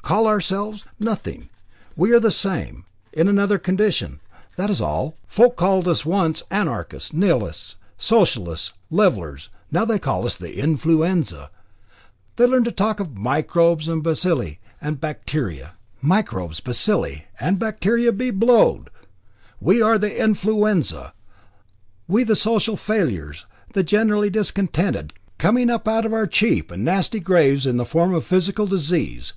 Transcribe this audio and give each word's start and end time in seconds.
"Call 0.00 0.28
ourselves? 0.28 0.84
Nothing; 1.00 1.48
we 1.96 2.12
are 2.12 2.20
the 2.20 2.30
same, 2.30 2.84
in 3.12 3.26
another 3.26 3.58
condition, 3.58 4.20
that 4.54 4.70
is 4.70 4.80
all. 4.80 5.16
Folk 5.26 5.56
called 5.56 5.88
us 5.88 6.06
once 6.06 6.44
Anarchists, 6.52 7.12
Nihilists, 7.12 7.74
Socialists, 7.98 8.74
Levellers, 8.92 9.48
now 9.72 9.84
they 9.84 9.98
call 9.98 10.24
us 10.24 10.36
the 10.36 10.56
Influenza. 10.56 11.50
The 12.36 12.46
learned 12.46 12.76
talk 12.76 13.00
of 13.00 13.18
microbes, 13.18 13.88
and 13.88 14.04
bacilli, 14.04 14.60
and 14.80 15.00
bacteria. 15.00 15.74
Microbes, 16.00 16.60
bacilli, 16.60 17.24
and 17.40 17.58
bacteria 17.58 18.12
be 18.12 18.30
blowed! 18.30 18.88
We 19.60 19.82
are 19.82 19.98
the 19.98 20.16
Influenza; 20.16 21.12
we 22.06 22.22
the 22.22 22.36
social 22.36 22.76
failures, 22.76 23.46
the 23.72 23.82
generally 23.82 24.30
discontented, 24.30 25.12
coming 25.38 25.68
up 25.68 25.88
out 25.88 26.06
of 26.06 26.12
our 26.12 26.28
cheap 26.28 26.70
and 26.70 26.84
nasty 26.84 27.18
graves 27.18 27.66
in 27.66 27.78
the 27.78 27.84
form 27.84 28.14
of 28.14 28.24
physical 28.24 28.68
disease. 28.68 29.32